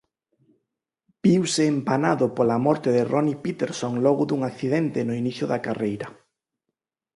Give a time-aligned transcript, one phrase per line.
[1.23, 6.07] Viuse empanado pola morte de Ronnie Peterson logo dun accidente no inicio da carreira.